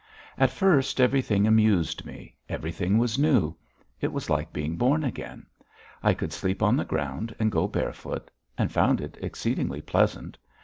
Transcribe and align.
At 0.35 0.49
first 0.49 0.99
everything 0.99 1.45
amused 1.45 2.05
me, 2.07 2.33
everything 2.49 2.97
was 2.97 3.19
new. 3.19 3.55
It 3.99 4.11
was 4.11 4.31
like 4.31 4.51
being 4.51 4.75
born 4.75 5.03
again. 5.03 5.45
I 6.01 6.15
could 6.15 6.33
sleep 6.33 6.63
on 6.63 6.75
the 6.75 6.83
ground 6.85 7.35
and 7.37 7.51
go 7.51 7.67
barefoot 7.67 8.31
and 8.57 8.71
found 8.71 8.99
it 8.99 9.15
exceedingly 9.21 9.81
pleasant. 9.83 10.39